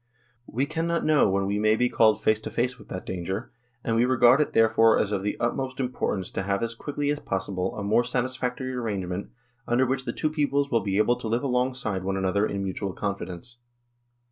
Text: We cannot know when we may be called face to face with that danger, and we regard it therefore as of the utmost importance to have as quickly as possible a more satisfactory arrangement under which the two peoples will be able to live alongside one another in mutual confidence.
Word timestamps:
We 0.47 0.65
cannot 0.65 1.05
know 1.05 1.29
when 1.29 1.45
we 1.45 1.59
may 1.59 1.75
be 1.75 1.87
called 1.87 2.23
face 2.23 2.39
to 2.39 2.49
face 2.49 2.79
with 2.79 2.87
that 2.89 3.05
danger, 3.05 3.51
and 3.83 3.95
we 3.95 4.03
regard 4.03 4.41
it 4.41 4.53
therefore 4.53 4.97
as 4.97 5.11
of 5.11 5.21
the 5.21 5.39
utmost 5.39 5.79
importance 5.79 6.31
to 6.31 6.41
have 6.41 6.63
as 6.63 6.73
quickly 6.73 7.11
as 7.11 7.19
possible 7.19 7.75
a 7.75 7.83
more 7.83 8.03
satisfactory 8.03 8.73
arrangement 8.73 9.29
under 9.67 9.85
which 9.85 10.05
the 10.05 10.11
two 10.11 10.31
peoples 10.31 10.71
will 10.71 10.79
be 10.81 10.97
able 10.97 11.17
to 11.17 11.27
live 11.27 11.43
alongside 11.43 12.03
one 12.03 12.17
another 12.17 12.47
in 12.47 12.63
mutual 12.63 12.93
confidence. 12.93 13.57